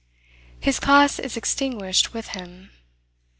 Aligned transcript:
His 0.59 0.79
class 0.79 1.19
is 1.19 1.37
extinguished 1.37 2.11
with 2.11 2.29
him. 2.29 2.71